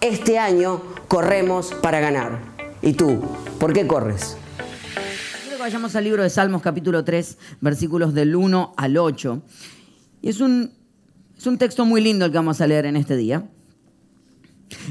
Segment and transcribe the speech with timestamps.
[0.00, 2.38] Este año corremos para ganar.
[2.82, 3.20] ¿Y tú?
[3.58, 4.36] ¿Por qué corres?
[5.42, 9.42] Quiero que vayamos al libro de Salmos capítulo 3, versículos del 1 al 8.
[10.22, 10.72] Y es un,
[11.36, 13.48] es un texto muy lindo el que vamos a leer en este día.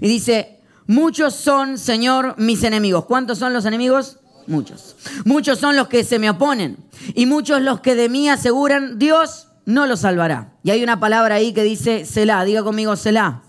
[0.01, 3.05] Y dice, muchos son, Señor, mis enemigos.
[3.05, 4.19] ¿Cuántos son los enemigos?
[4.45, 4.97] Muchos.
[5.23, 6.75] Muchos son los que se me oponen.
[7.15, 10.51] Y muchos los que de mí aseguran, Dios no los salvará.
[10.63, 12.43] Y hay una palabra ahí que dice, Selah.
[12.43, 13.43] Diga conmigo, Selah.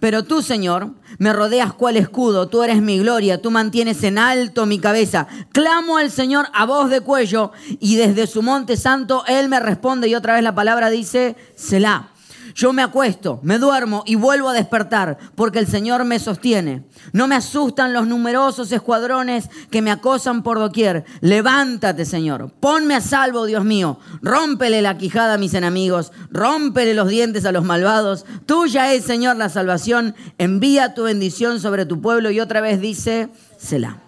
[0.00, 4.66] Pero tú, Señor, me rodeas cual escudo, tú eres mi gloria, tú mantienes en alto
[4.66, 5.26] mi cabeza.
[5.52, 10.08] Clamo al Señor a voz de cuello y desde su monte santo Él me responde
[10.08, 12.13] y otra vez la palabra dice, Selah.
[12.54, 16.84] Yo me acuesto, me duermo y vuelvo a despertar porque el Señor me sostiene.
[17.12, 21.04] No me asustan los numerosos escuadrones que me acosan por doquier.
[21.20, 22.52] Levántate, Señor.
[22.60, 23.98] Ponme a salvo, Dios mío.
[24.22, 26.12] Rómpele la quijada a mis enemigos.
[26.30, 28.24] Rómpele los dientes a los malvados.
[28.46, 30.14] Tuya es, Señor, la salvación.
[30.38, 32.30] Envía tu bendición sobre tu pueblo.
[32.30, 33.98] Y otra vez dice, Selah.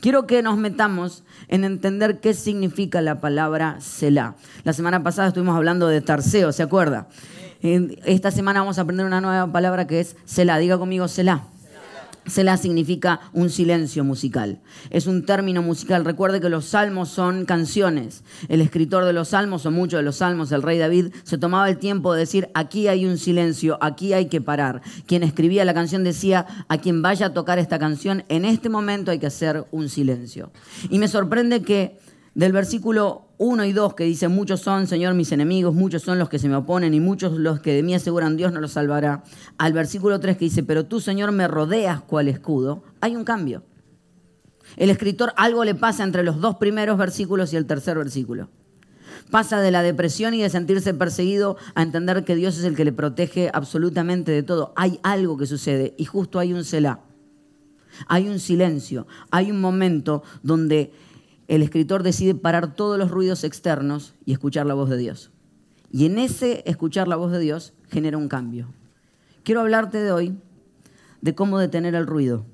[0.00, 4.36] Quiero que nos metamos en entender qué significa la palabra Selah.
[4.62, 7.08] La semana pasada estuvimos hablando de Tarseo, ¿se acuerda?
[7.60, 10.58] Esta semana vamos a aprender una nueva palabra que es Selah.
[10.58, 11.44] Diga conmigo Selah.
[12.28, 14.60] Selah significa un silencio musical.
[14.90, 16.04] Es un término musical.
[16.04, 18.22] Recuerde que los salmos son canciones.
[18.48, 21.68] El escritor de los salmos, o muchos de los salmos, el rey David, se tomaba
[21.68, 24.82] el tiempo de decir, aquí hay un silencio, aquí hay que parar.
[25.06, 29.10] Quien escribía la canción decía, a quien vaya a tocar esta canción, en este momento
[29.10, 30.52] hay que hacer un silencio.
[30.90, 31.98] Y me sorprende que
[32.34, 36.28] del versículo 1 y 2 que dice, muchos son, Señor, mis enemigos, muchos son los
[36.28, 39.22] que se me oponen y muchos los que de mí aseguran Dios no los salvará,
[39.58, 43.62] al versículo 3 que dice, pero tú, Señor, me rodeas cual escudo, hay un cambio.
[44.76, 48.50] El escritor algo le pasa entre los dos primeros versículos y el tercer versículo.
[49.30, 52.84] Pasa de la depresión y de sentirse perseguido a entender que Dios es el que
[52.84, 54.72] le protege absolutamente de todo.
[54.76, 57.00] Hay algo que sucede y justo hay un celá.
[58.06, 60.92] Hay un silencio, hay un momento donde
[61.48, 65.30] el escritor decide parar todos los ruidos externos y escuchar la voz de Dios.
[65.90, 68.68] Y en ese escuchar la voz de Dios genera un cambio.
[69.42, 70.36] Quiero hablarte de hoy
[71.22, 72.44] de cómo detener el ruido.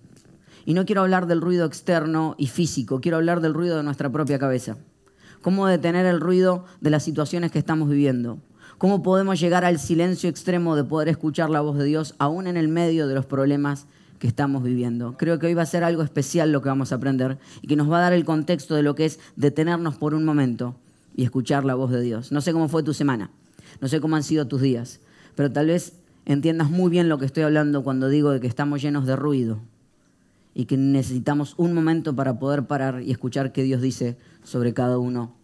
[0.65, 4.11] Y no quiero hablar del ruido externo y físico, quiero hablar del ruido de nuestra
[4.11, 4.79] propia cabeza.
[5.43, 8.39] Cómo detener el ruido de las situaciones que estamos viviendo.
[8.79, 12.57] Cómo podemos llegar al silencio extremo de poder escuchar la voz de Dios aún en
[12.57, 13.87] el medio de los problemas
[14.19, 15.17] que estamos viviendo.
[15.17, 17.77] Creo que hoy va a ser algo especial lo que vamos a aprender y que
[17.77, 20.77] nos va a dar el contexto de lo que es detenernos por un momento
[21.17, 22.33] y escuchar la voz de Dios.
[22.33, 23.31] No sé cómo fue tu semana,
[23.81, 25.01] no sé cómo han sido tus días,
[25.35, 25.95] pero tal vez
[26.27, 29.61] entiendas muy bien lo que estoy hablando cuando digo de que estamos llenos de ruido
[30.55, 34.99] y que necesitamos un momento para poder parar y escuchar qué Dios dice sobre cada
[34.99, 35.35] uno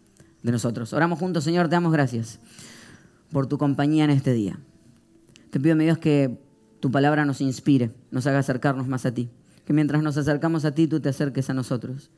[0.41, 0.93] de nosotros.
[0.93, 2.39] Oramos juntos, Señor, te damos gracias
[3.31, 4.59] por tu compañía en este día.
[5.49, 6.40] Te pido, mi Dios, que
[6.81, 9.29] tu palabra nos inspire, nos haga acercarnos más a ti.
[9.65, 12.09] Que mientras nos acercamos a ti, tú te acerques a nosotros.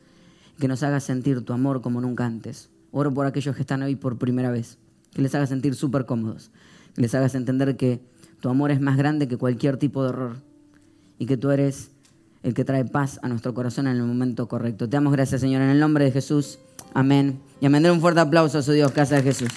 [0.58, 2.70] Que nos hagas sentir tu amor como nunca antes.
[2.92, 4.78] Oro por aquellos que están hoy por primera vez.
[5.12, 6.50] Que les hagas sentir súper cómodos.
[6.96, 8.02] Que les hagas entender que
[8.40, 10.38] tu amor es más grande que cualquier tipo de error.
[11.20, 11.92] Y que tú eres
[12.42, 14.88] el que trae paz a nuestro corazón en el momento correcto.
[14.88, 16.58] Te damos gracias, Señor, en el nombre de Jesús.
[16.94, 17.42] Amén.
[17.60, 17.86] Y amén.
[17.92, 19.50] un fuerte aplauso a su Dios, Casa de Jesús.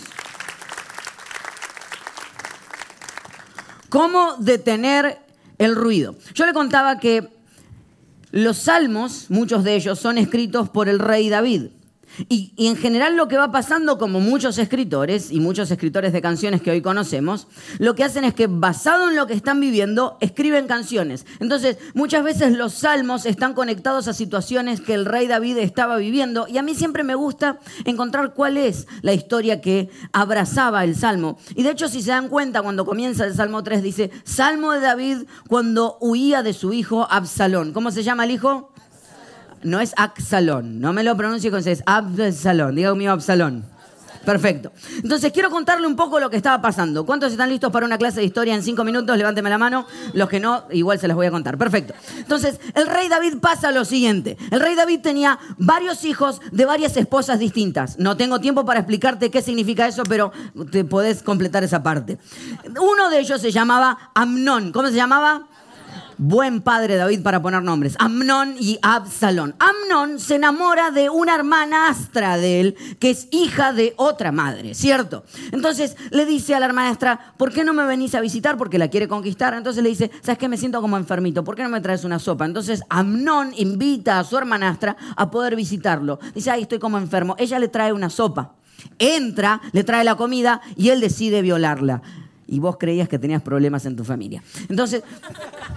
[3.88, 5.18] ¿Cómo detener
[5.58, 6.16] el ruido?
[6.34, 7.28] Yo le contaba que
[8.32, 11.68] los salmos, muchos de ellos, son escritos por el rey David.
[12.28, 16.62] Y, en general lo que va pasando, como muchos escritores y muchos escritores de canciones
[16.62, 17.46] que hoy conocemos,
[17.78, 21.26] lo que hacen es que basado en lo que están viviendo, escriben canciones.
[21.40, 26.46] Entonces, muchas veces los salmos están conectados a situaciones que el rey David estaba viviendo
[26.48, 31.38] y a mí siempre me gusta encontrar cuál es la historia que abrazaba el salmo.
[31.54, 34.80] Y de hecho, si se dan cuenta, cuando comienza el Salmo 3, dice, Salmo de
[34.80, 35.18] David
[35.48, 37.72] cuando huía de su hijo Absalón.
[37.72, 38.72] ¿Cómo se llama el hijo?
[39.66, 43.64] No es Axalón, no me lo pronuncie con es Absalón, diga conmigo Absalón.
[44.26, 44.72] Perfecto.
[45.02, 47.06] Entonces quiero contarle un poco lo que estaba pasando.
[47.06, 49.16] ¿Cuántos están listos para una clase de historia en cinco minutos?
[49.16, 49.86] Levánteme la mano.
[50.14, 51.56] Los que no, igual se las voy a contar.
[51.56, 51.94] Perfecto.
[52.18, 54.36] Entonces, el rey David pasa lo siguiente.
[54.50, 58.00] El rey David tenía varios hijos de varias esposas distintas.
[58.00, 60.32] No tengo tiempo para explicarte qué significa eso, pero
[60.72, 62.18] te podés completar esa parte.
[62.80, 64.72] Uno de ellos se llamaba Amnón.
[64.72, 65.46] ¿Cómo se llamaba?
[66.18, 69.54] Buen padre David para poner nombres, Amnón y Absalón.
[69.58, 74.74] Amnón se enamora de una hermana astra de él, que es hija de otra madre,
[74.74, 75.24] ¿cierto?
[75.52, 78.56] Entonces le dice a la hermanastra, ¿por qué no me venís a visitar?
[78.56, 79.54] Porque la quiere conquistar.
[79.54, 80.48] Entonces le dice, ¿sabes qué?
[80.48, 82.44] Me siento como enfermito, ¿por qué no me traes una sopa?
[82.44, 86.18] Entonces Amnón invita a su hermanastra a poder visitarlo.
[86.34, 87.34] Dice, ay, estoy como enfermo.
[87.38, 88.54] Ella le trae una sopa.
[88.98, 92.02] Entra, le trae la comida y él decide violarla
[92.46, 94.42] y vos creías que tenías problemas en tu familia.
[94.68, 95.02] Entonces,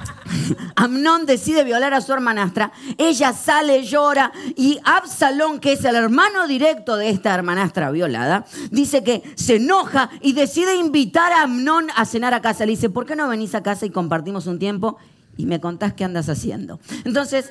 [0.76, 6.48] Amnón decide violar a su hermanastra, ella sale, llora y Absalón, que es el hermano
[6.48, 12.06] directo de esta hermanastra violada, dice que se enoja y decide invitar a Amnón a
[12.06, 12.66] cenar a casa.
[12.66, 14.98] Le dice, ¿por qué no venís a casa y compartimos un tiempo?
[15.40, 16.82] y me contás qué andas haciendo.
[17.06, 17.50] Entonces,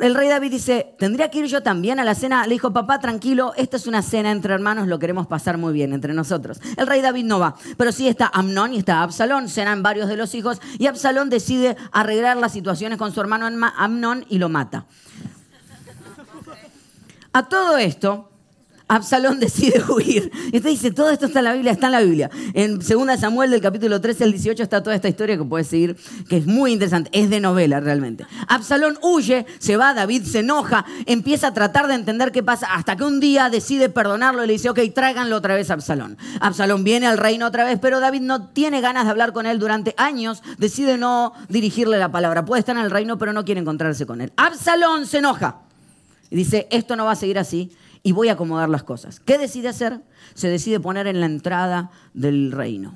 [0.00, 2.46] el rey David dice, ¿tendría que ir yo también a la cena?
[2.46, 5.92] Le dijo, papá, tranquilo, esta es una cena entre hermanos, lo queremos pasar muy bien
[5.92, 6.60] entre nosotros.
[6.76, 10.16] El rey David no va, pero sí está Amnón y está Absalón, cenan varios de
[10.16, 13.46] los hijos, y Absalón decide arreglar las situaciones con su hermano
[13.76, 14.86] Amnón y lo mata.
[17.32, 18.30] A todo esto,
[18.88, 20.30] Absalón decide huir.
[20.52, 22.30] Y usted dice, todo esto está en la Biblia, está en la Biblia.
[22.54, 25.96] En 2 Samuel del capítulo 13 al 18 está toda esta historia que puedes seguir,
[26.28, 28.26] que es muy interesante, es de novela realmente.
[28.48, 32.96] Absalón huye, se va, David se enoja, empieza a tratar de entender qué pasa, hasta
[32.96, 36.16] que un día decide perdonarlo y le dice, ok, tráiganlo otra vez a Absalón.
[36.40, 39.58] Absalón viene al reino otra vez, pero David no tiene ganas de hablar con él
[39.58, 42.44] durante años, decide no dirigirle la palabra.
[42.44, 44.32] Puede estar en el reino, pero no quiere encontrarse con él.
[44.36, 45.65] Absalón se enoja
[46.30, 47.70] y dice, esto no va a seguir así
[48.02, 49.20] y voy a acomodar las cosas.
[49.20, 50.00] ¿Qué decide hacer?
[50.34, 52.94] Se decide poner en la entrada del reino.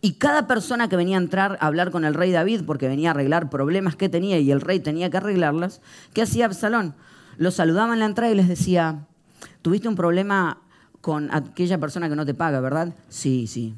[0.00, 3.10] Y cada persona que venía a entrar a hablar con el rey David, porque venía
[3.10, 5.80] a arreglar problemas que tenía y el rey tenía que arreglarlas,
[6.12, 6.94] ¿qué hacía Absalón?
[7.36, 9.06] Los saludaba en la entrada y les decía,
[9.62, 10.60] tuviste un problema
[11.00, 12.94] con aquella persona que no te paga, ¿verdad?
[13.08, 13.74] Sí, sí.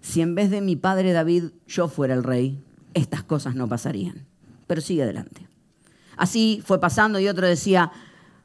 [0.00, 2.58] Si en vez de mi padre David yo fuera el rey,
[2.92, 4.26] estas cosas no pasarían.
[4.66, 5.51] Pero sigue adelante.
[6.16, 7.92] Así fue pasando y otro decía,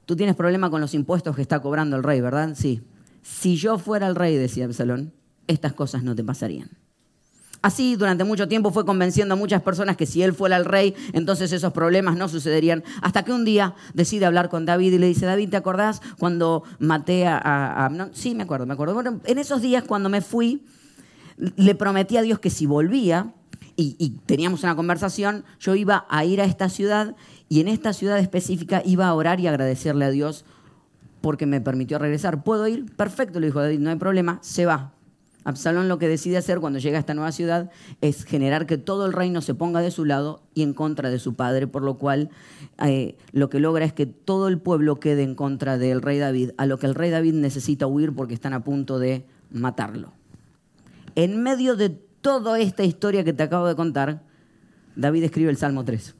[0.07, 2.53] Tú tienes problema con los impuestos que está cobrando el rey, ¿verdad?
[2.55, 2.81] Sí.
[3.21, 5.11] Si yo fuera el rey, decía Absalón,
[5.47, 6.69] estas cosas no te pasarían.
[7.61, 10.95] Así durante mucho tiempo fue convenciendo a muchas personas que si él fuera el rey,
[11.11, 12.85] entonces esos problemas no sucederían.
[13.01, 16.63] Hasta que un día decide hablar con David y le dice, David, ¿te acordás cuando
[16.79, 17.91] maté a...
[18.13, 18.93] Sí, me acuerdo, me acuerdo.
[18.93, 20.63] Bueno, en esos días cuando me fui,
[21.35, 23.33] le prometí a Dios que si volvía
[23.75, 27.17] y, y teníamos una conversación, yo iba a ir a esta ciudad
[27.49, 30.45] y en esta ciudad específica iba a orar y agradecerle a Dios
[31.21, 32.43] porque me permitió regresar.
[32.43, 32.85] ¿Puedo ir?
[32.95, 34.93] Perfecto, le dijo David, no hay problema, se va.
[35.43, 39.05] Absalón lo que decide hacer cuando llega a esta nueva ciudad es generar que todo
[39.05, 41.97] el reino se ponga de su lado y en contra de su padre, por lo
[41.97, 42.29] cual
[42.85, 46.51] eh, lo que logra es que todo el pueblo quede en contra del rey David,
[46.57, 50.11] a lo que el rey David necesita huir porque están a punto de matarlo.
[51.15, 54.23] En medio de toda esta historia que te acabo de contar,
[54.97, 56.16] David escribe el Salmo 3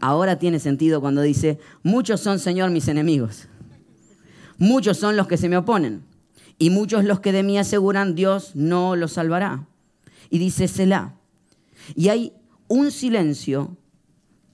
[0.00, 3.48] ahora tiene sentido cuando dice, muchos son, Señor, mis enemigos.
[4.58, 6.02] Muchos son los que se me oponen.
[6.58, 9.66] Y muchos los que de mí aseguran, Dios no los salvará.
[10.28, 11.14] Y dice Selah.
[11.94, 12.34] Y hay
[12.68, 13.76] un silencio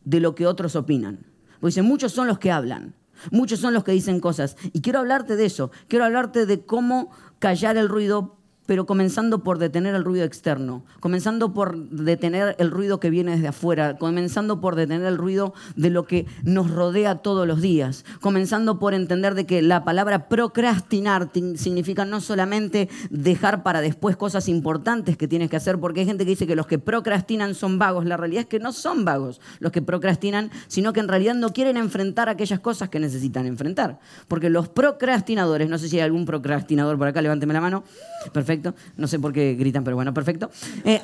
[0.05, 1.27] de lo que otros opinan.
[1.61, 2.95] Porque dice, muchos son los que hablan.
[3.31, 4.57] Muchos son los que dicen cosas.
[4.73, 5.71] Y quiero hablarte de eso.
[5.89, 8.36] Quiero hablarte de cómo callar el ruido
[8.67, 13.49] pero comenzando por detener el ruido externo, comenzando por detener el ruido que viene desde
[13.49, 18.79] afuera, comenzando por detener el ruido de lo que nos rodea todos los días, comenzando
[18.79, 25.17] por entender de que la palabra procrastinar significa no solamente dejar para después cosas importantes
[25.17, 28.05] que tienes que hacer, porque hay gente que dice que los que procrastinan son vagos,
[28.05, 31.53] la realidad es que no son vagos los que procrastinan, sino que en realidad no
[31.53, 36.27] quieren enfrentar aquellas cosas que necesitan enfrentar, porque los procrastinadores, no sé si hay algún
[36.27, 37.85] procrastinador por acá, levánteme la mano,
[38.33, 38.56] perfecto,
[38.97, 40.51] no sé por qué gritan, pero bueno, perfecto.
[40.85, 41.01] Eh,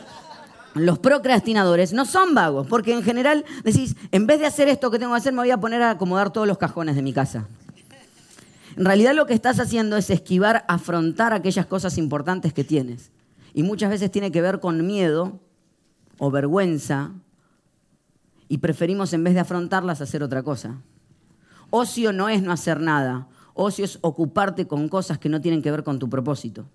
[0.75, 4.99] los procrastinadores no son vagos, porque en general decís, en vez de hacer esto que
[4.99, 7.47] tengo que hacer, me voy a poner a acomodar todos los cajones de mi casa.
[8.77, 13.11] En realidad lo que estás haciendo es esquivar, afrontar aquellas cosas importantes que tienes.
[13.55, 15.41] Y muchas veces tiene que ver con miedo
[16.19, 17.13] o vergüenza
[18.49, 20.81] y preferimos en vez de afrontarlas hacer otra cosa.
[21.69, 25.71] Ocio no es no hacer nada, ocio es ocuparte con cosas que no tienen que
[25.71, 26.67] ver con tu propósito.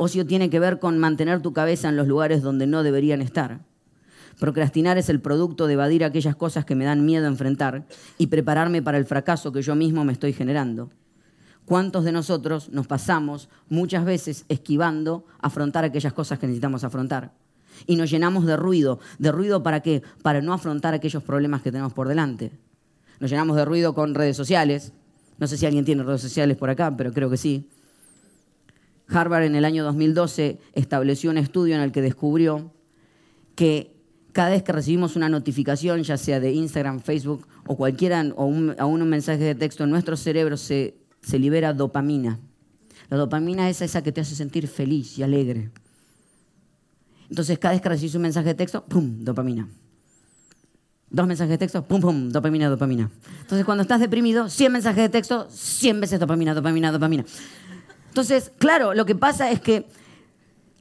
[0.00, 3.62] Ocio tiene que ver con mantener tu cabeza en los lugares donde no deberían estar.
[4.38, 7.84] Procrastinar es el producto de evadir aquellas cosas que me dan miedo a enfrentar
[8.16, 10.90] y prepararme para el fracaso que yo mismo me estoy generando.
[11.64, 17.32] ¿Cuántos de nosotros nos pasamos muchas veces esquivando afrontar aquellas cosas que necesitamos afrontar?
[17.84, 19.00] Y nos llenamos de ruido.
[19.18, 20.04] ¿De ruido para qué?
[20.22, 22.52] Para no afrontar aquellos problemas que tenemos por delante.
[23.18, 24.92] Nos llenamos de ruido con redes sociales.
[25.38, 27.68] No sé si alguien tiene redes sociales por acá, pero creo que sí.
[29.08, 32.72] Harvard en el año 2012 estableció un estudio en el que descubrió
[33.54, 33.98] que
[34.32, 38.76] cada vez que recibimos una notificación, ya sea de Instagram, Facebook o cualquiera, o un,
[38.80, 40.94] un mensaje de texto, en nuestro cerebro se,
[41.32, 42.38] libera dopamina.
[43.10, 45.70] La dopamina es esa que te hace sentir feliz y alegre.
[47.30, 49.24] Entonces, cada vez que recibes un mensaje de texto, ¡pum!
[49.24, 49.68] Dopamina.
[51.10, 53.10] Dos mensajes de texto, pum, pum, dopamina, dopamina.
[53.40, 57.24] Entonces, cuando estás deprimido, 100 mensajes de texto, 100 veces dopamina, dopamina, dopamina.
[58.18, 59.86] Entonces, claro, lo que pasa es que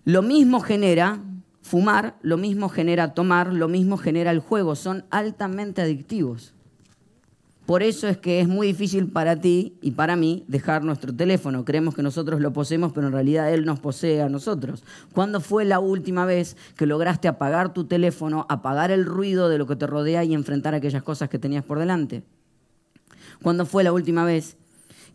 [0.06, 1.20] lo mismo genera
[1.62, 4.76] fumar, lo mismo genera tomar, lo mismo genera el juego.
[4.76, 6.56] Son altamente adictivos.
[7.68, 11.64] Por eso es que es muy difícil para ti y para mí dejar nuestro teléfono.
[11.64, 14.84] Creemos que nosotros lo poseemos, pero en realidad él nos posee a nosotros.
[15.14, 19.68] ¿Cuándo fue la última vez que lograste apagar tu teléfono, apagar el ruido de lo
[19.68, 22.24] que te rodea y enfrentar aquellas cosas que tenías por delante?
[23.44, 24.58] ¿Cuándo fue la última vez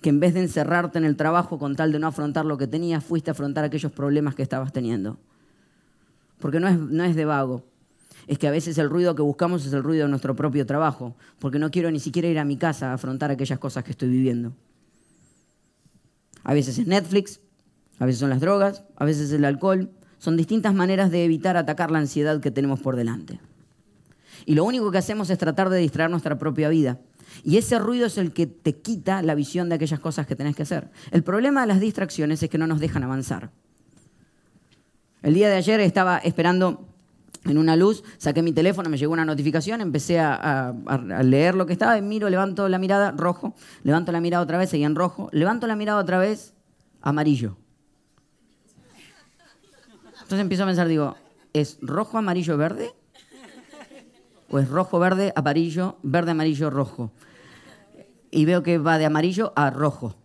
[0.02, 2.66] que en vez de encerrarte en el trabajo con tal de no afrontar lo que
[2.66, 5.18] tenías, fuiste a afrontar aquellos problemas que estabas teniendo.
[6.40, 7.64] Porque no es, no es de vago.
[8.26, 11.14] Es que a veces el ruido que buscamos es el ruido de nuestro propio trabajo,
[11.38, 14.08] porque no quiero ni siquiera ir a mi casa a afrontar aquellas cosas que estoy
[14.08, 14.52] viviendo.
[16.44, 17.40] A veces es Netflix,
[17.98, 19.90] a veces son las drogas, a veces es el alcohol.
[20.18, 23.40] Son distintas maneras de evitar atacar la ansiedad que tenemos por delante.
[24.46, 26.98] Y lo único que hacemos es tratar de distraer nuestra propia vida.
[27.44, 30.56] Y ese ruido es el que te quita la visión de aquellas cosas que tenés
[30.56, 30.90] que hacer.
[31.10, 33.50] El problema de las distracciones es que no nos dejan avanzar.
[35.22, 36.88] El día de ayer estaba esperando
[37.44, 40.74] en una luz, saqué mi teléfono, me llegó una notificación, empecé a,
[41.22, 44.86] leer lo que estaba, miro, levanto la mirada, rojo, levanto la mirada otra vez, seguía
[44.86, 46.54] en rojo, levanto la mirada otra vez,
[47.00, 47.56] amarillo.
[50.12, 51.16] Entonces empiezo a pensar, digo,
[51.52, 52.92] ¿es rojo, amarillo, verde?
[54.52, 57.10] ¿O es rojo, verde, amarillo, verde, amarillo, rojo?
[58.32, 60.16] y veo que va de amarillo a rojo.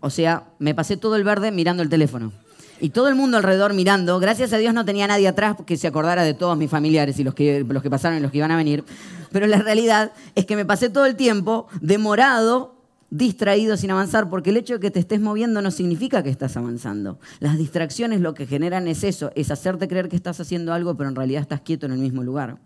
[0.00, 2.32] O sea, me pasé todo el verde mirando el teléfono.
[2.80, 4.18] Y todo el mundo alrededor mirando.
[4.18, 7.24] Gracias a Dios no tenía nadie atrás que se acordara de todos mis familiares y
[7.24, 8.84] los que, los que pasaron y los que iban a venir.
[9.30, 12.74] Pero la realidad es que me pasé todo el tiempo demorado,
[13.10, 16.56] distraído, sin avanzar, porque el hecho de que te estés moviendo no significa que estás
[16.56, 17.20] avanzando.
[17.38, 21.08] Las distracciones lo que generan es eso, es hacerte creer que estás haciendo algo, pero
[21.08, 22.58] en realidad estás quieto en el mismo lugar.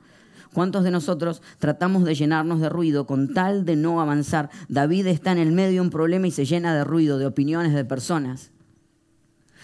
[0.56, 4.48] ¿Cuántos de nosotros tratamos de llenarnos de ruido con tal de no avanzar?
[4.70, 7.74] David está en el medio de un problema y se llena de ruido, de opiniones
[7.74, 8.52] de personas.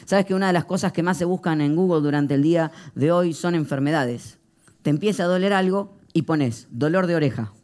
[0.04, 2.72] ¿Sabes que una de las cosas que más se buscan en Google durante el día
[2.94, 4.36] de hoy son enfermedades?
[4.82, 7.54] Te empieza a doler algo y pones dolor de oreja.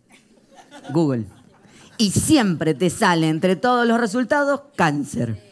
[0.94, 1.26] Google.
[1.99, 5.48] Y siempre te sale entre todos los resultados cáncer.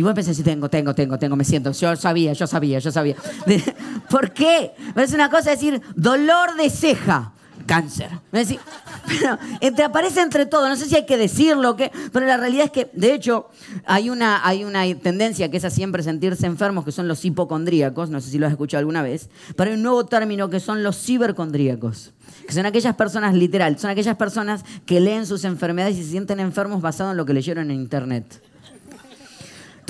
[0.00, 1.72] Y vos a decir, tengo, tengo, tengo, tengo, me siento.
[1.72, 3.16] Yo sabía, yo sabía, yo sabía.
[4.10, 4.72] ¿Por qué?
[4.96, 7.34] Es una cosa decir, dolor de ceja,
[7.66, 8.08] cáncer.
[8.32, 8.58] Decir,
[9.06, 9.38] pero
[9.76, 12.70] te aparece entre todo, no sé si hay que decirlo, qué, pero la realidad es
[12.70, 13.50] que, de hecho,
[13.84, 18.08] hay una, hay una tendencia que es a siempre sentirse enfermos, que son los hipocondríacos,
[18.08, 20.82] no sé si lo has escuchado alguna vez, pero hay un nuevo término que son
[20.82, 22.14] los cibercondríacos,
[22.46, 26.40] que son aquellas personas, literal, son aquellas personas que leen sus enfermedades y se sienten
[26.40, 28.49] enfermos basado en lo que leyeron en Internet.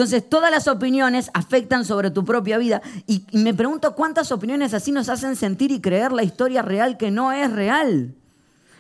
[0.01, 2.81] Entonces, todas las opiniones afectan sobre tu propia vida.
[3.07, 7.11] Y, me pregunto cuántas opiniones así nos hacen sentir y creer la historia real que
[7.11, 8.15] no es real.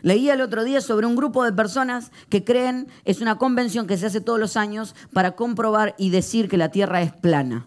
[0.00, 3.98] Leía el otro día sobre un grupo de personas que creen, es una convención que
[3.98, 7.66] se hace todos los años para comprobar y decir que la Tierra es plana.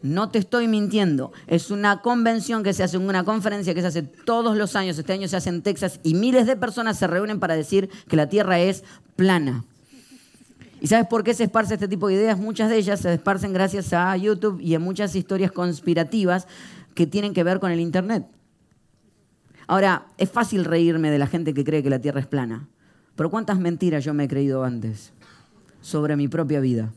[0.00, 1.32] No te estoy mintiendo.
[1.46, 4.96] Es una convención que se hace, una conferencia que se hace todos los años.
[4.96, 8.16] Este año se hace en Texas y miles de personas se reúnen para decir que
[8.16, 8.82] la Tierra es
[9.14, 9.66] plana.
[10.80, 12.38] ¿Y sabes por qué se esparce este tipo de ideas?
[12.38, 16.46] Muchas de ellas se esparcen gracias a YouTube y a muchas historias conspirativas
[16.94, 18.26] que tienen que ver con el Internet.
[19.66, 22.68] Ahora, es fácil reírme de la gente que cree que la Tierra es plana,
[23.16, 25.12] pero ¿cuántas mentiras yo me he creído antes
[25.80, 26.92] sobre mi propia vida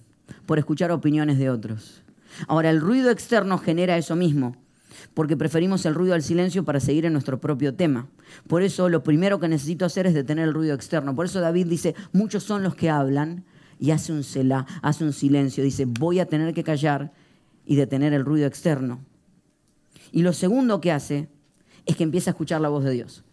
[0.45, 2.03] por escuchar opiniones de otros?
[2.47, 4.55] Ahora, el ruido externo genera eso mismo,
[5.13, 8.07] porque preferimos el ruido al silencio para seguir en nuestro propio tema.
[8.47, 11.15] Por eso lo primero que necesito hacer es detener el ruido externo.
[11.15, 13.45] Por eso David dice, muchos son los que hablan
[13.79, 15.63] y hace un celá, hace un silencio.
[15.63, 17.11] Dice, voy a tener que callar
[17.65, 18.99] y detener el ruido externo.
[20.11, 21.29] Y lo segundo que hace
[21.85, 23.23] es que empieza a escuchar la voz de Dios.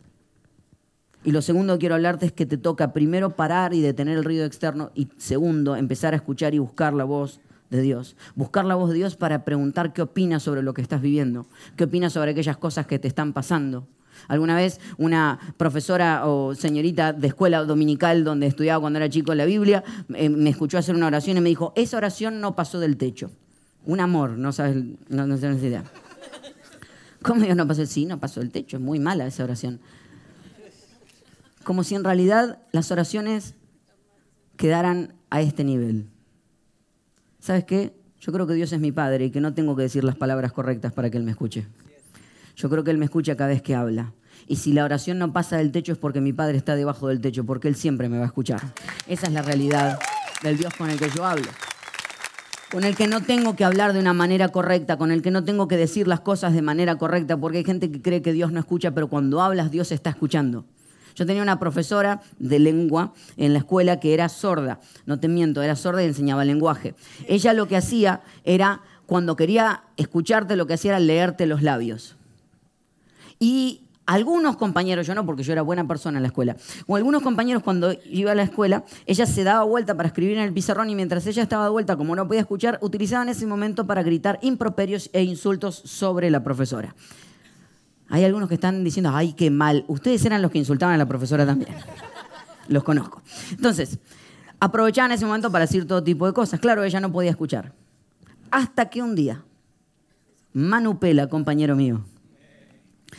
[1.24, 4.24] Y lo segundo que quiero hablarte es que te toca primero parar y detener el
[4.24, 8.16] ruido externo y segundo empezar a escuchar y buscar la voz de Dios.
[8.36, 11.84] Buscar la voz de Dios para preguntar qué opinas sobre lo que estás viviendo, qué
[11.84, 13.88] opinas sobre aquellas cosas que te están pasando.
[14.28, 19.44] Alguna vez una profesora o señorita de escuela dominical donde estudiaba cuando era chico la
[19.44, 22.96] Biblia eh, me escuchó hacer una oración y me dijo, esa oración no pasó del
[22.96, 23.30] techo.
[23.84, 24.76] Un amor, no sabes,
[25.08, 25.84] no, no tienes idea.
[27.22, 27.84] ¿Cómo Dios no pasó?
[27.86, 29.80] Sí, no pasó del techo, es muy mala esa oración.
[31.64, 33.54] Como si en realidad las oraciones
[34.56, 36.06] quedaran a este nivel.
[37.40, 37.94] ¿Sabes qué?
[38.20, 40.52] Yo creo que Dios es mi Padre y que no tengo que decir las palabras
[40.52, 41.66] correctas para que Él me escuche.
[42.56, 44.12] Yo creo que Él me escucha cada vez que habla.
[44.48, 47.20] Y si la oración no pasa del techo es porque mi Padre está debajo del
[47.20, 48.60] techo, porque Él siempre me va a escuchar.
[49.06, 49.98] Esa es la realidad
[50.42, 51.50] del Dios con el que yo hablo.
[52.70, 55.44] Con el que no tengo que hablar de una manera correcta, con el que no
[55.44, 58.52] tengo que decir las cosas de manera correcta, porque hay gente que cree que Dios
[58.52, 60.64] no escucha, pero cuando hablas Dios está escuchando.
[61.14, 65.62] Yo tenía una profesora de lengua en la escuela que era sorda, no te miento,
[65.62, 66.94] era sorda y enseñaba lenguaje.
[67.26, 72.16] Ella lo que hacía era, cuando quería escucharte, lo que hacía era leerte los labios.
[73.38, 77.22] Y algunos compañeros, yo no porque yo era buena persona en la escuela, o algunos
[77.22, 80.88] compañeros cuando iba a la escuela, ella se daba vuelta para escribir en el pizarrón
[80.90, 84.38] y mientras ella estaba de vuelta, como no podía escuchar, utilizaban ese momento para gritar
[84.42, 86.94] improperios e insultos sobre la profesora.
[88.08, 89.84] Hay algunos que están diciendo, ay, qué mal.
[89.88, 91.74] Ustedes eran los que insultaban a la profesora también.
[92.68, 93.20] Los conozco.
[93.50, 93.98] Entonces,
[94.60, 96.60] aprovechaban ese momento para decir todo tipo de cosas.
[96.60, 97.72] Claro, ella no podía escuchar.
[98.52, 99.42] Hasta que un día,
[100.52, 102.04] Manu Pela, compañero mío,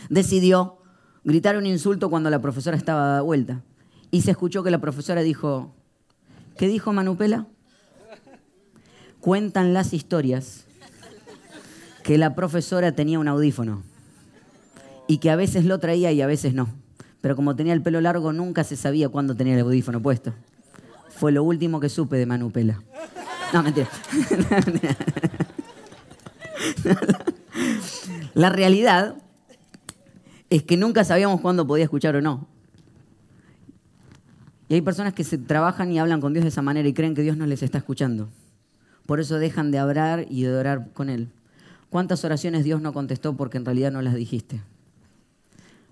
[0.10, 0.78] decidió
[1.24, 3.64] gritar un insulto cuando la profesora estaba de vuelta.
[4.12, 5.74] Y se escuchó que la profesora dijo,
[6.58, 7.48] ¿qué dijo Manupela?
[9.20, 10.66] Cuentan las historias
[12.04, 13.84] que la profesora tenía un audífono
[15.08, 16.70] y que a veces lo traía y a veces no.
[17.20, 20.34] Pero como tenía el pelo largo, nunca se sabía cuándo tenía el audífono puesto.
[21.10, 22.82] Fue lo último que supe de Manupela.
[23.54, 23.90] No, mentira.
[28.34, 29.16] La realidad
[30.50, 32.48] es que nunca sabíamos cuándo podía escuchar o no.
[34.70, 37.16] Y hay personas que se trabajan y hablan con Dios de esa manera y creen
[37.16, 38.30] que Dios no les está escuchando.
[39.06, 41.30] Por eso dejan de hablar y de orar con Él.
[41.90, 44.62] ¿Cuántas oraciones Dios no contestó porque en realidad no las dijiste?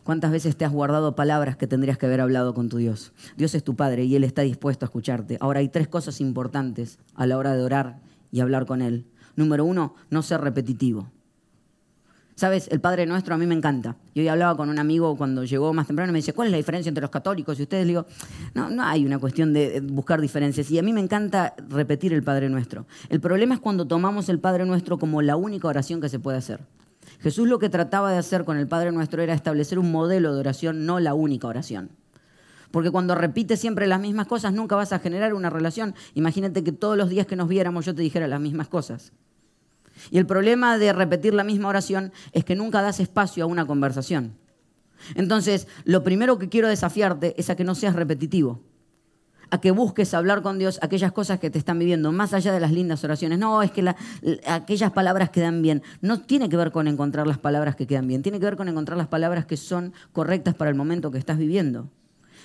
[0.04, 3.14] ¿Cuántas veces te has guardado palabras que tendrías que haber hablado con tu Dios?
[3.38, 5.38] Dios es tu Padre y Él está dispuesto a escucharte.
[5.40, 8.00] Ahora hay tres cosas importantes a la hora de orar
[8.32, 9.06] y hablar con Él.
[9.36, 11.10] Número uno, no ser repetitivo.
[12.36, 13.96] Sabes, el Padre Nuestro a mí me encanta.
[14.14, 16.52] Yo hoy hablaba con un amigo cuando llegó más temprano y me dice, ¿cuál es
[16.52, 17.86] la diferencia entre los católicos y ustedes?
[17.86, 18.06] Le digo,
[18.54, 20.70] no, no hay una cuestión de buscar diferencias.
[20.70, 22.88] Y a mí me encanta repetir el Padre Nuestro.
[23.08, 26.38] El problema es cuando tomamos el Padre Nuestro como la única oración que se puede
[26.38, 26.60] hacer.
[27.22, 30.40] Jesús lo que trataba de hacer con el Padre Nuestro era establecer un modelo de
[30.42, 31.90] oración, no la única oración.
[32.72, 35.96] Porque cuando repites siempre las mismas cosas, nunca vas a generar una relación.
[36.16, 39.14] Imagínate que todos los días que nos viéramos yo te dijera las mismas cosas.
[40.12, 43.66] Y el problema de repetir la misma oración es que nunca das espacio a una
[43.66, 44.38] conversación.
[45.16, 48.62] Entonces, lo primero que quiero desafiarte es a que no seas repetitivo
[49.50, 52.60] a que busques hablar con Dios aquellas cosas que te están viviendo, más allá de
[52.60, 53.40] las lindas oraciones.
[53.40, 53.86] No, es que
[54.48, 55.84] aquellas palabras quedan bien.
[56.02, 58.68] No tiene que ver con encontrar las palabras que quedan bien, tiene que ver con
[58.68, 61.90] encontrar las palabras que son correctas para el momento que estás viviendo.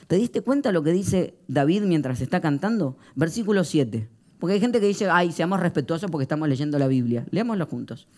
[0.07, 2.97] ¿Te diste cuenta lo que dice David mientras está cantando?
[3.15, 4.09] Versículo 7.
[4.41, 7.25] Porque hay gente que dice, ay, seamos respetuosos porque estamos leyendo la Biblia.
[7.31, 8.09] Leámoslo juntos.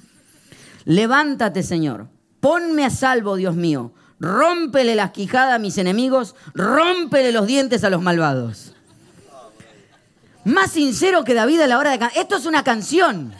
[0.84, 2.06] Levántate, Señor.
[2.40, 3.92] Ponme a salvo, Dios mío.
[4.20, 6.36] Rómpele las quijadas a mis enemigos.
[6.54, 8.72] Rómpele los dientes a los malvados.
[10.44, 12.18] Más sincero que David a la hora de cantar.
[12.18, 13.32] Esto es una canción.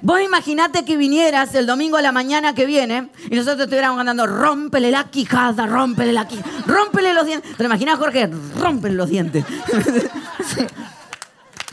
[0.00, 4.26] Vos imaginate que vinieras el domingo a la mañana que viene y nosotros estuviéramos cantando
[4.26, 7.56] rómpele la quijada, rómpele la quijada, rómpele los dientes.
[7.56, 8.30] ¿Te lo imaginas, Jorge?
[8.56, 9.44] Rómpele los dientes.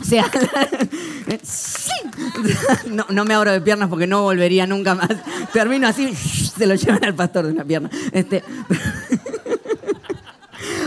[0.05, 0.25] Sea,
[1.43, 1.91] sí.
[3.09, 5.09] No, me abro de piernas porque no volvería nunca más.
[5.51, 7.89] Termino así, se lo llevan al pastor de una pierna.
[8.11, 8.43] Este,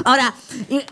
[0.04, 0.34] Ahora,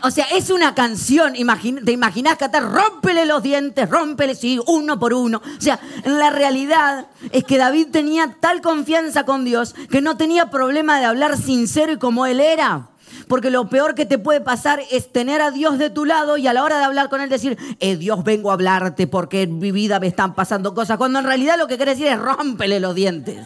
[0.03, 5.13] o sea, es una canción, te imaginas cantar, rómpele los dientes, rómpele, sí, uno por
[5.13, 5.41] uno.
[5.57, 10.49] O sea, la realidad es que David tenía tal confianza con Dios que no tenía
[10.49, 12.89] problema de hablar sincero y como él era.
[13.27, 16.47] Porque lo peor que te puede pasar es tener a Dios de tu lado y
[16.47, 19.59] a la hora de hablar con Él decir, eh, Dios vengo a hablarte porque en
[19.59, 20.97] mi vida me están pasando cosas.
[20.97, 23.45] Cuando en realidad lo que quiere decir es rómpele los dientes.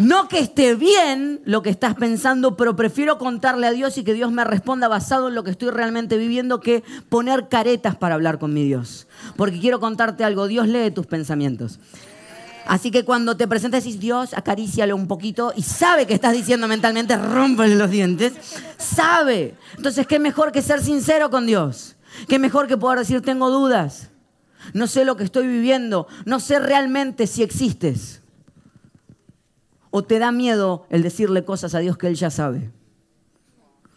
[0.00, 4.14] No que esté bien lo que estás pensando, pero prefiero contarle a Dios y que
[4.14, 8.38] Dios me responda basado en lo que estoy realmente viviendo que poner caretas para hablar
[8.38, 9.08] con mi Dios.
[9.36, 11.80] Porque quiero contarte algo, Dios lee tus pensamientos.
[12.70, 16.68] Así que cuando te presentas decís, Dios, acarícialo un poquito y sabe que estás diciendo
[16.68, 18.32] mentalmente, rómpele los dientes.
[18.78, 19.56] Sabe.
[19.76, 21.96] Entonces, ¿qué mejor que ser sincero con Dios?
[22.28, 24.10] ¿Qué mejor que poder decir, tengo dudas?
[24.72, 26.06] No sé lo que estoy viviendo.
[26.26, 28.22] No sé realmente si existes.
[29.90, 32.70] ¿O te da miedo el decirle cosas a Dios que Él ya sabe?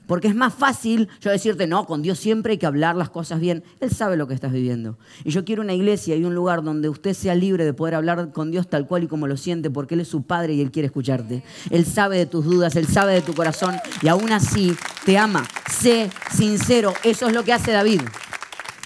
[0.07, 3.39] Porque es más fácil yo decirte, no, con Dios siempre hay que hablar las cosas
[3.39, 3.63] bien.
[3.79, 4.97] Él sabe lo que estás viviendo.
[5.23, 8.31] Y yo quiero una iglesia y un lugar donde usted sea libre de poder hablar
[8.31, 10.71] con Dios tal cual y como lo siente, porque Él es su Padre y Él
[10.71, 11.43] quiere escucharte.
[11.69, 15.45] Él sabe de tus dudas, Él sabe de tu corazón y aún así te ama.
[15.69, 16.93] Sé sincero.
[17.03, 18.01] Eso es lo que hace David.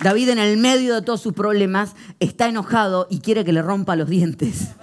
[0.03, 3.95] David en el medio de todos sus problemas está enojado y quiere que le rompa
[3.95, 4.75] los dientes.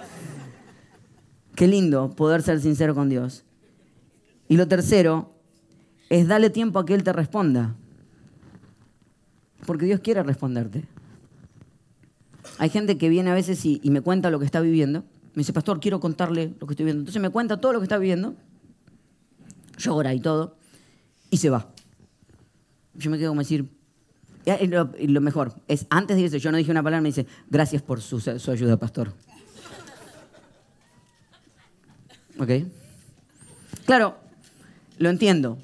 [1.55, 3.45] Qué lindo poder ser sincero con Dios.
[4.49, 5.34] Y lo tercero
[6.09, 7.75] es darle tiempo a que Él te responda.
[9.65, 10.83] Porque Dios quiere responderte.
[12.57, 15.01] Hay gente que viene a veces y, me cuenta lo que está viviendo.
[15.33, 17.01] Me dice, pastor, quiero contarle lo que estoy viviendo.
[17.01, 18.35] Entonces me cuenta todo lo que está viviendo.
[19.77, 20.55] Llora y todo.
[21.29, 21.69] Y se va.
[22.93, 23.69] Yo me quedo como decir,
[24.67, 27.99] lo, mejor es, antes de irse, yo no dije una palabra, me dice, gracias por
[28.01, 29.11] su ayuda, pastor.
[32.39, 32.49] ¿Ok?
[33.85, 34.17] Claro,
[34.97, 35.57] lo entiendo.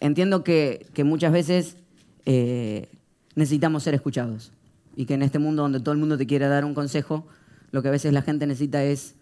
[0.00, 1.76] Entiendo que, muchas veces
[2.24, 2.88] eh,
[3.34, 4.52] necesitamos ser escuchados
[4.96, 7.26] y que en este mundo donde todo el mundo te quiere dar un consejo,
[7.70, 9.14] lo que a veces la gente necesita es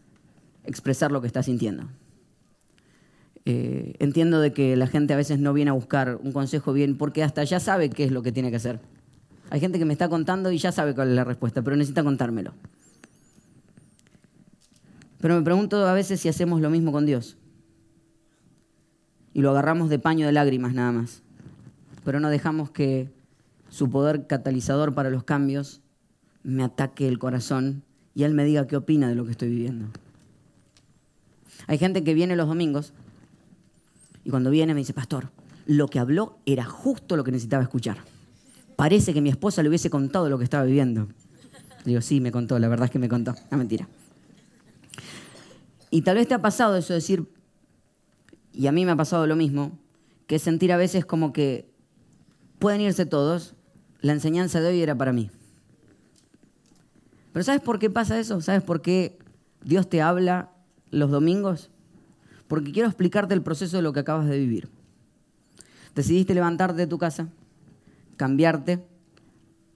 [0.65, 1.85] expresar lo que está sintiendo.
[3.45, 6.97] Eh, entiendo de que la gente a veces no viene a buscar un consejo bien
[6.97, 8.79] porque hasta ya sabe qué es lo que tiene que hacer.
[9.51, 12.05] Hay gente que me está contando y ya sabe cuál es la respuesta, pero necesita
[12.05, 12.53] contármelo.
[15.21, 17.37] Pero me pregunto a veces si hacemos lo mismo con Dios.
[19.35, 21.23] Y lo agarramos de paño de lágrimas nada más.
[22.05, 23.11] Pero no dejamos que
[23.69, 25.81] su poder catalizador para los cambios
[26.43, 27.83] me ataque el corazón
[28.15, 29.87] y Él me diga qué opina de lo que estoy viviendo.
[31.67, 32.93] Hay gente que viene los domingos
[34.25, 35.31] y cuando viene me dice, pastor,
[35.67, 37.99] lo que habló era justo lo que necesitaba escuchar.
[38.77, 41.09] Parece que mi esposa le hubiese contado lo que estaba viviendo.
[41.85, 43.35] Digo, sí, me contó, la verdad es que me contó.
[43.51, 43.89] No, mentira.
[45.91, 47.27] Y tal vez te ha pasado eso, decir,
[48.59, 49.79] y a mí me ha pasado lo mismo,
[50.27, 51.71] que sentir a veces como que
[52.59, 53.55] pueden irse todos,
[54.01, 55.31] la enseñanza de hoy era para mí.
[57.33, 58.41] Pero ¿sabes por qué pasa eso?
[58.41, 59.17] ¿Sabes por qué
[59.63, 60.51] Dios te habla
[60.91, 61.71] los domingos?
[62.49, 64.69] Porque quiero explicarte el proceso de lo que acabas de vivir.
[65.95, 67.29] Decidiste levantarte de tu casa,
[68.17, 68.85] cambiarte,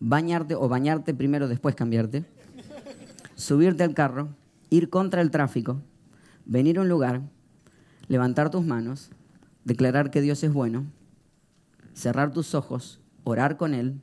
[0.00, 2.24] bañarte o bañarte primero, después cambiarte,
[3.36, 4.30] subirte al carro,
[4.70, 5.80] ir contra el tráfico,
[6.46, 7.22] venir a un lugar,
[8.08, 9.10] levantar tus manos,
[9.64, 10.86] declarar que Dios es bueno,
[11.94, 14.00] cerrar tus ojos, orar con Él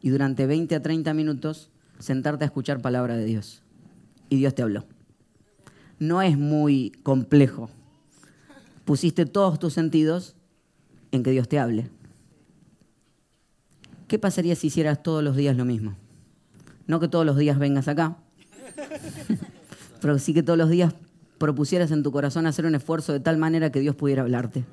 [0.00, 3.62] y durante 20 a 30 minutos sentarte a escuchar palabra de Dios.
[4.28, 4.86] Y Dios te habló.
[5.98, 7.68] No es muy complejo.
[8.84, 10.36] Pusiste todos tus sentidos
[11.12, 11.90] en que Dios te hable.
[14.08, 15.94] ¿Qué pasaría si hicieras todos los días lo mismo?
[16.86, 18.16] No que todos los días vengas acá,
[20.00, 20.94] pero sí que todos los días
[21.40, 24.66] propusieras en tu corazón hacer un esfuerzo de tal manera que Dios pudiera hablarte.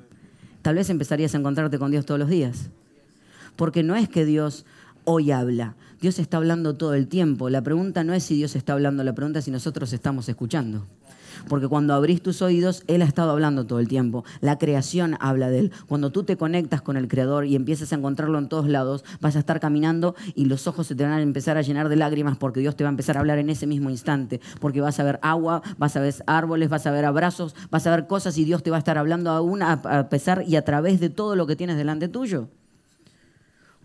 [0.60, 2.68] Tal vez empezarías a encontrarte con Dios todos los días.
[3.56, 4.66] Porque no es que Dios
[5.04, 7.50] hoy habla, Dios está hablando todo el tiempo.
[7.50, 10.86] La pregunta no es si Dios está hablando, la pregunta es si nosotros estamos escuchando.
[11.48, 14.24] Porque cuando abrís tus oídos, Él ha estado hablando todo el tiempo.
[14.40, 15.72] La creación habla de Él.
[15.86, 19.36] Cuando tú te conectas con el Creador y empiezas a encontrarlo en todos lados, vas
[19.36, 22.38] a estar caminando y los ojos se te van a empezar a llenar de lágrimas
[22.38, 24.40] porque Dios te va a empezar a hablar en ese mismo instante.
[24.60, 27.90] Porque vas a ver agua, vas a ver árboles, vas a ver abrazos, vas a
[27.90, 31.00] ver cosas y Dios te va a estar hablando aún a pesar y a través
[31.00, 32.48] de todo lo que tienes delante tuyo.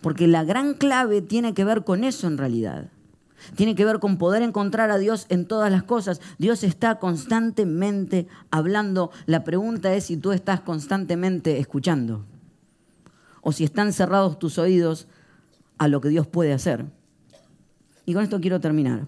[0.04, 2.92] Porque la gran clave tiene que ver con eso en realidad.
[3.56, 6.20] Tiene que ver con poder encontrar a Dios en todas las cosas.
[6.38, 9.12] Dios está constantemente hablando.
[9.28, 12.26] La pregunta es si tú estás constantemente escuchando.
[13.40, 15.08] O si están cerrados tus oídos
[15.78, 16.86] a lo que Dios puede hacer.
[18.06, 19.08] Y con esto quiero terminar.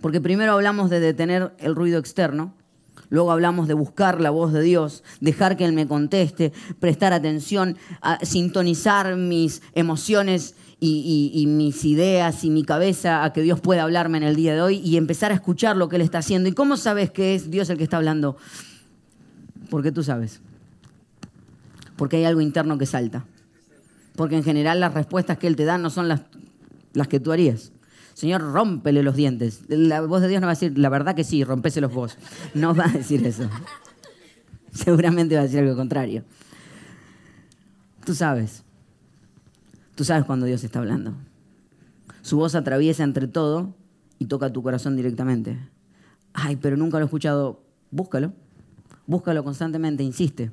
[0.00, 2.54] Porque primero hablamos de detener el ruido externo,
[3.10, 7.76] luego hablamos de buscar la voz de Dios, dejar que Él me conteste, prestar atención,
[8.00, 14.18] a sintonizar mis emociones y, mis ideas y mi cabeza a que Dios pueda hablarme
[14.18, 16.48] en el día de hoy y empezar a escuchar lo que Él está haciendo.
[16.48, 18.36] ¿Y cómo sabes que es Dios el que está hablando?
[19.68, 20.40] Porque tú sabes.
[21.96, 23.26] Porque hay algo interno que salta.
[24.16, 26.22] Porque en general las respuestas que Él te da no son las,
[26.94, 27.72] las que tú harías.
[28.14, 29.62] Señor, rómpele los dientes.
[29.68, 32.18] La voz de Dios no va a decir, la verdad que sí, rompéselos vos.
[32.54, 33.48] No va a decir eso.
[34.72, 36.24] Seguramente va a decir algo contrario.
[38.04, 38.62] Tú sabes.
[39.94, 41.14] Tú sabes cuando Dios está hablando.
[42.22, 43.74] Su voz atraviesa entre todo
[44.18, 45.58] y toca tu corazón directamente.
[46.32, 47.62] Ay, pero nunca lo he escuchado.
[47.90, 48.32] Búscalo.
[49.06, 50.02] Búscalo constantemente.
[50.02, 50.52] Insiste.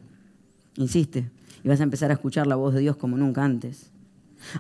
[0.76, 1.30] Insiste.
[1.64, 3.92] Y vas a empezar a escuchar la voz de Dios como nunca antes.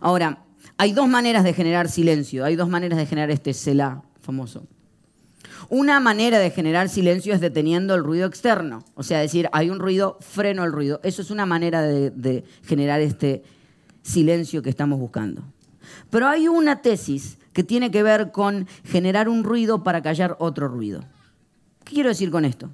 [0.01, 2.43] Ahora, hay dos maneras de generar silencio.
[2.43, 4.67] Hay dos maneras de generar este Selah famoso.
[5.69, 8.83] Una manera de generar silencio es deteniendo el ruido externo.
[8.95, 10.99] O sea, decir, hay un ruido, freno el ruido.
[11.03, 13.43] Eso es una manera de, generar este
[14.01, 15.43] silencio que estamos buscando.
[16.09, 20.67] Pero hay una tesis que tiene que ver con generar un ruido para callar otro
[20.67, 21.01] ruido.
[21.83, 22.69] ¿Qué quiero decir con esto?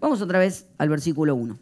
[0.00, 1.58] Vamos otra vez al versículo 1.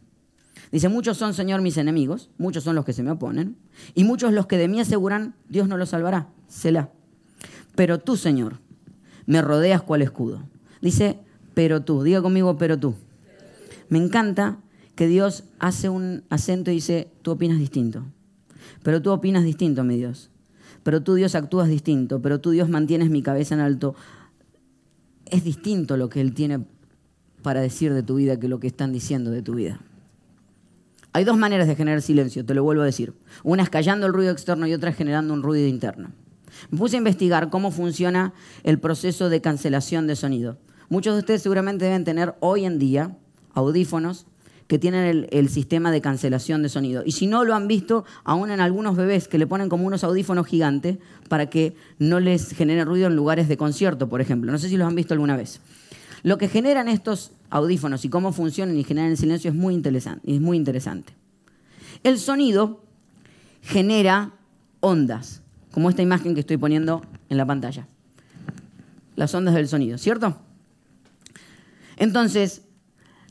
[0.75, 3.57] Dice, muchos son, Señor, mis enemigos, muchos son los que se me oponen,
[3.95, 6.27] y muchos los que de mí aseguran, Dios no los salvará.
[6.49, 6.91] Selah.
[7.77, 8.59] Pero tú, Señor,
[9.25, 10.43] me rodeas cual escudo.
[10.83, 11.21] Dice,
[11.55, 12.97] pero tú, diga conmigo, pero tú.
[13.89, 14.59] Me encanta
[14.97, 18.03] que Dios hace un acento y dice, tú opinas distinto.
[18.83, 20.33] Pero tú opinas distinto, mi Dios.
[20.83, 22.21] Pero tú, Dios, actúas distinto.
[22.21, 23.95] Pero tú, Dios, mantienes mi cabeza en alto.
[25.27, 26.67] Es distinto lo que Él tiene
[27.43, 29.81] para decir de tu vida que lo que están diciendo de tu vida.
[31.17, 33.15] Hay dos maneras de generar silencio, te lo vuelvo a decir.
[33.45, 36.11] Una es callando el ruido externo y otra es generando un ruido interno.
[36.71, 40.59] Me puse a investigar cómo funciona el proceso de cancelación de sonido.
[40.89, 43.17] Muchos de ustedes seguramente deben tener hoy en día
[43.53, 44.27] audífonos
[44.67, 47.05] que tienen el, sistema de cancelación de sonido.
[47.07, 50.03] Y si no lo han visto, aún en algunos bebés que le ponen como unos
[50.03, 50.99] audífonos gigantes
[51.29, 54.51] para que no les genere ruido en lugares de concierto, por ejemplo.
[54.51, 55.61] No sé si los han visto alguna vez.
[56.25, 60.31] Lo que generan estos audífonos y cómo funcionan y generan el silencio es muy interesante.
[60.31, 61.15] Es muy interesante.
[62.03, 62.85] El sonido
[63.63, 64.35] genera
[64.81, 67.87] ondas, como esta imagen que estoy poniendo en la pantalla.
[69.17, 70.37] Las ondas del sonido, ¿cierto?
[71.97, 72.63] Entonces,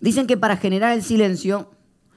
[0.03, 1.71] Dicen que para generar el silencio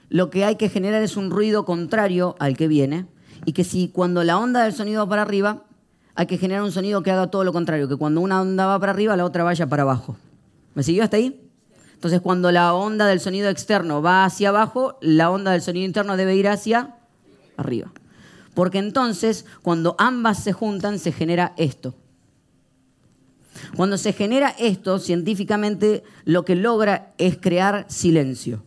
[0.09, 3.07] lo que hay que generar es un ruido contrario al que viene
[3.45, 5.63] y que si cuando la onda del sonido va para arriba,
[6.17, 8.81] hay que generar un sonido que haga todo lo contrario, que cuando una onda va
[8.81, 10.17] para arriba, la otra vaya para abajo.
[10.75, 11.46] ¿Me siguió hasta ahí?
[11.97, 16.17] Entonces, cuando la onda del sonido externo va hacia abajo, la onda del sonido interno
[16.17, 16.95] debe ir hacia
[17.57, 17.91] arriba.
[18.55, 21.95] Porque entonces, cuando ambas se juntan, se genera esto.
[23.77, 28.63] Cuando se genera esto, científicamente lo que logra es crear silencio.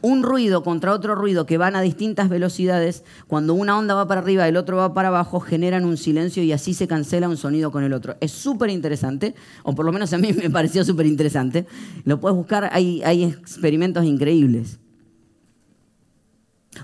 [0.00, 4.20] Un ruido contra otro ruido que van a distintas velocidades, cuando una onda va para
[4.20, 7.72] arriba el otro va para abajo, generan un silencio y así se cancela un sonido
[7.72, 8.16] con el otro.
[8.20, 9.34] Es súper interesante,
[9.64, 11.66] o por lo menos a mí me pareció súper interesante.
[12.04, 14.78] Lo puedes buscar, hay, hay experimentos increíbles.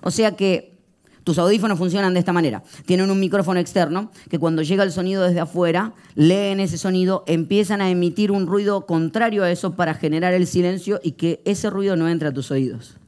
[0.03, 0.75] O sea que
[1.25, 2.63] tus audífonos funcionan de esta manera.
[2.85, 7.81] Tienen un micrófono externo que cuando llega el sonido desde afuera, leen ese sonido, empiezan
[7.81, 11.97] a emitir un ruido contrario a eso para generar el silencio y que ese ruido
[11.97, 12.99] no entre a tus oídos.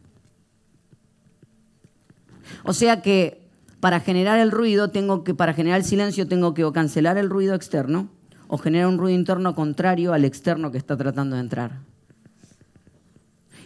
[2.67, 3.47] O sea que
[3.81, 7.31] para generar el ruido tengo que para generar el silencio tengo que o cancelar el
[7.31, 8.09] ruido externo
[8.49, 11.79] o generar un ruido interno contrario al externo que está tratando de entrar.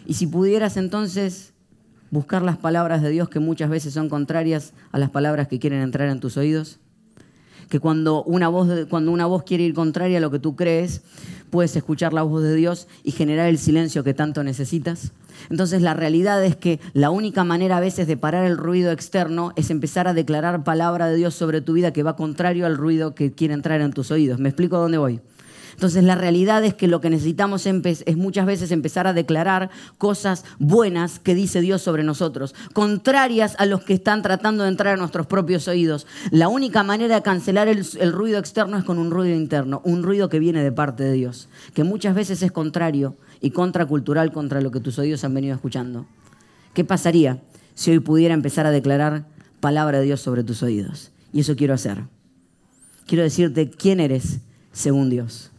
[0.05, 1.53] Y si pudieras entonces
[2.11, 5.81] buscar las palabras de Dios que muchas veces son contrarias a las palabras que quieren
[5.81, 6.79] entrar en tus oídos?
[7.71, 11.01] Que cuando una voz, cuando una voz quiere ir contraria a lo que tú crees,
[11.49, 15.13] puedes escuchar la voz de Dios y generar el silencio que tanto necesitas.
[15.49, 19.53] Entonces la realidad es que la única manera a veces de parar el ruido externo
[19.55, 23.15] es empezar a declarar palabra de Dios sobre tu vida que va contrario al ruido
[23.15, 24.37] que quiere entrar en tus oídos.
[24.37, 25.21] ¿Me explico dónde voy?
[25.73, 30.45] Entonces la realidad es que lo que necesitamos es muchas veces empezar a declarar cosas
[30.59, 34.97] buenas que dice Dios sobre nosotros, contrarias a los que están tratando de entrar a
[34.97, 36.07] nuestros propios oídos.
[36.31, 40.29] La única manera de cancelar el, ruido externo es con un ruido interno, un ruido
[40.29, 44.71] que viene de parte de Dios, que muchas veces es contrario y contracultural contra lo
[44.71, 46.05] que tus oídos han venido escuchando.
[46.73, 47.41] ¿Qué pasaría
[47.73, 49.25] si hoy pudiera empezar a declarar
[49.59, 51.11] palabra de Dios sobre tus oídos?
[51.33, 52.03] Y eso quiero hacer.
[53.07, 54.39] quiero decirte quién eres
[54.71, 55.50] según Dios.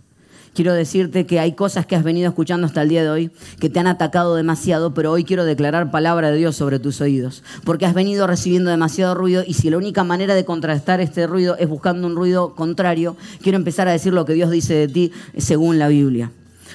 [0.54, 3.70] Quiero decirte que hay cosas que has venido escuchando hasta el día de hoy que
[3.70, 7.86] te han atacado demasiado, pero hoy quiero declarar palabra de Dios sobre tus oídos, porque
[7.86, 11.68] has venido recibiendo demasiado ruido y si la única manera de contrastar este ruido es
[11.68, 15.78] buscando un ruido contrario, quiero empezar a decir lo que Dios dice de ti según
[15.78, 16.30] la Biblia.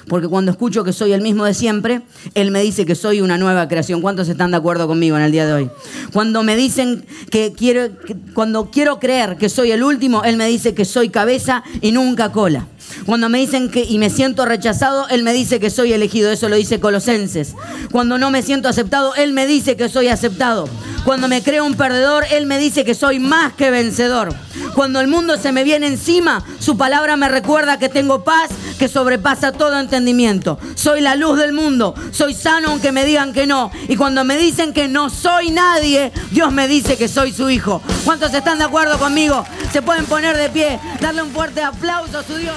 [0.08, 2.02] Porque cuando escucho que soy el mismo de siempre,
[2.34, 4.00] Él me dice que soy una nueva creación.
[4.00, 5.70] ¿Cuántos están de acuerdo conmigo en el día de hoy?
[6.12, 7.88] Cuando me dicen que quiero,
[8.32, 12.32] cuando quiero creer que soy el último, Él me dice que soy cabeza y nunca
[12.32, 12.66] cola.
[13.08, 16.30] Cuando me dicen que y me siento rechazado, Él me dice que soy elegido.
[16.30, 17.54] Eso lo dice Colosenses.
[17.90, 20.68] Cuando no me siento aceptado, Él me dice que soy aceptado.
[21.06, 24.34] Cuando me creo un perdedor, Él me dice que soy más que vencedor.
[24.74, 28.88] Cuando el mundo se me viene encima, su palabra me recuerda que tengo paz que
[28.88, 30.58] sobrepasa todo entendimiento.
[30.74, 31.94] Soy la luz del mundo.
[32.10, 33.70] Soy sano aunque me digan que no.
[33.88, 37.80] Y cuando me dicen que no soy nadie, Dios me dice que soy su hijo.
[38.04, 39.46] ¿Cuántos están de acuerdo conmigo?
[39.72, 42.56] Se pueden poner de pie, darle un fuerte aplauso a su Dios.